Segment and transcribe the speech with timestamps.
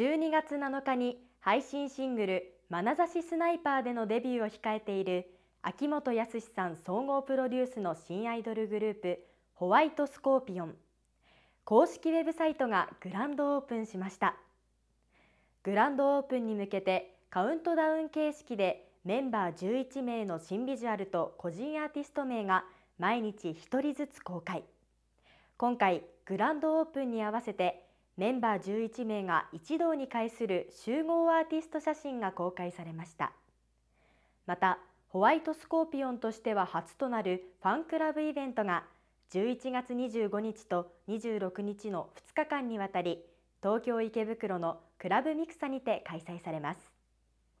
[0.00, 5.30] 12月7日に配信シングル「眼差しスナイパー」でのデビューを控えている
[5.60, 10.76] 秋元康さん総合プロデュースの新アイドルグループホワイトスコーピオン。
[11.66, 14.36] 公式ウェブサイトがグランドオープンしました。
[15.64, 22.64] グランドオープンに向けてカウントダウン形式でメンバー11名の新ビジュアルと個人アーティスト名が
[22.98, 24.64] 毎日1人ずつ公開。
[25.58, 33.32] 今回グランドオープンに合わせてメンバー11名が一堂に会する集合アーティスト写真が公開されました。
[34.46, 34.78] また
[35.08, 38.84] ホワイトスコーピオンとしては初となるファンクラブイベントが
[39.32, 43.24] 11月25日と26日の2日間にわたり
[43.62, 46.99] 東京池袋のクラブミクサにて開催されます。